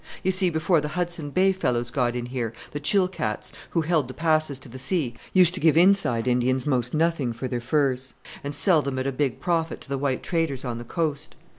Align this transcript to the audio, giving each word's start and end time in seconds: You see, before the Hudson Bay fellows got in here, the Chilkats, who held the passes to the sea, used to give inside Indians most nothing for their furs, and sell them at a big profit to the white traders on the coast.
You 0.23 0.31
see, 0.31 0.49
before 0.49 0.81
the 0.81 0.87
Hudson 0.97 1.29
Bay 1.29 1.51
fellows 1.51 1.91
got 1.91 2.15
in 2.15 2.25
here, 2.25 2.53
the 2.71 2.79
Chilkats, 2.79 3.51
who 3.69 3.81
held 3.81 4.07
the 4.07 4.15
passes 4.15 4.57
to 4.57 4.67
the 4.67 4.79
sea, 4.79 5.13
used 5.31 5.53
to 5.53 5.59
give 5.59 5.77
inside 5.77 6.27
Indians 6.27 6.65
most 6.65 6.95
nothing 6.95 7.33
for 7.33 7.47
their 7.47 7.61
furs, 7.61 8.15
and 8.43 8.55
sell 8.55 8.81
them 8.81 8.97
at 8.97 9.05
a 9.05 9.11
big 9.11 9.39
profit 9.39 9.79
to 9.81 9.89
the 9.89 9.99
white 9.99 10.23
traders 10.23 10.65
on 10.65 10.79
the 10.79 10.83
coast. 10.83 11.35